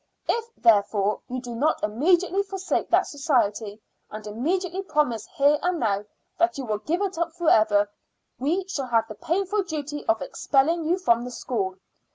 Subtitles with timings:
[0.27, 6.05] If, therefore, you do not immediately forsake that society, and immediately promise here and now
[6.39, 7.87] that you will give it up forever,
[8.39, 11.75] we shall have the painful duty of expelling you from the school.